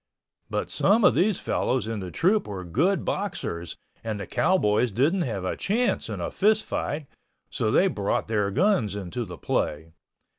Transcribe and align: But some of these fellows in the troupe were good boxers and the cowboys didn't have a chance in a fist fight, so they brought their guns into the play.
But 0.49 0.71
some 0.71 1.03
of 1.03 1.13
these 1.13 1.39
fellows 1.39 1.87
in 1.87 1.99
the 1.99 2.09
troupe 2.09 2.47
were 2.47 2.63
good 2.63 3.05
boxers 3.05 3.75
and 4.03 4.19
the 4.19 4.25
cowboys 4.25 4.89
didn't 4.91 5.21
have 5.21 5.45
a 5.45 5.55
chance 5.55 6.09
in 6.09 6.19
a 6.19 6.31
fist 6.31 6.65
fight, 6.65 7.05
so 7.51 7.69
they 7.69 7.87
brought 7.87 8.27
their 8.27 8.49
guns 8.49 8.95
into 8.95 9.25
the 9.25 9.37
play. 9.37 9.91